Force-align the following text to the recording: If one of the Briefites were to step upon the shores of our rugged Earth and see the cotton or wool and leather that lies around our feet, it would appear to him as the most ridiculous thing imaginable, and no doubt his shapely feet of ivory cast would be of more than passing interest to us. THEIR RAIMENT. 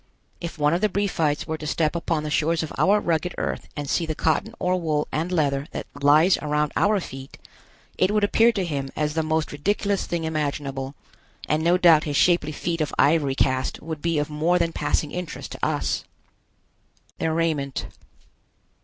If 0.39 0.57
one 0.57 0.73
of 0.73 0.81
the 0.81 0.89
Briefites 0.89 1.45
were 1.45 1.59
to 1.59 1.67
step 1.67 1.95
upon 1.95 2.23
the 2.23 2.31
shores 2.31 2.63
of 2.63 2.73
our 2.75 2.99
rugged 2.99 3.35
Earth 3.37 3.67
and 3.77 3.87
see 3.87 4.07
the 4.07 4.15
cotton 4.15 4.55
or 4.57 4.81
wool 4.81 5.07
and 5.11 5.31
leather 5.31 5.67
that 5.73 5.85
lies 6.01 6.39
around 6.39 6.71
our 6.75 6.99
feet, 6.99 7.37
it 7.99 8.09
would 8.09 8.23
appear 8.23 8.51
to 8.53 8.65
him 8.65 8.89
as 8.95 9.13
the 9.13 9.21
most 9.21 9.51
ridiculous 9.51 10.07
thing 10.07 10.23
imaginable, 10.23 10.95
and 11.47 11.63
no 11.63 11.77
doubt 11.77 12.05
his 12.05 12.17
shapely 12.17 12.51
feet 12.51 12.81
of 12.81 12.95
ivory 12.97 13.35
cast 13.35 13.79
would 13.79 14.01
be 14.01 14.17
of 14.17 14.27
more 14.27 14.57
than 14.57 14.73
passing 14.73 15.11
interest 15.11 15.51
to 15.51 15.63
us. 15.63 16.03
THEIR 17.19 17.35
RAIMENT. 17.35 17.85